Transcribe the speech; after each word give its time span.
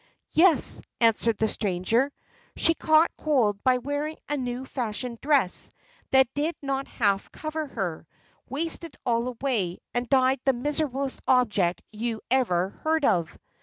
"Yes," 0.31 0.81
answered 0.99 1.37
the 1.37 1.47
stranger; 1.47 2.11
"she 2.55 2.73
caught 2.73 3.11
cold 3.17 3.63
by 3.63 3.77
wearing 3.77 4.17
a 4.27 4.35
new 4.35 4.65
fashioned 4.65 5.21
dress 5.21 5.69
that 6.09 6.27
did 6.33 6.55
not 6.59 6.87
half 6.87 7.31
cover 7.31 7.67
her, 7.67 8.07
wasted 8.49 8.95
all 9.05 9.27
away, 9.27 9.77
and 9.93 10.09
died 10.09 10.39
the 10.43 10.53
miserablest 10.53 11.21
object 11.27 11.83
you 11.91 12.19
ever 12.31 12.69
heard 12.83 13.05
of." 13.05 13.37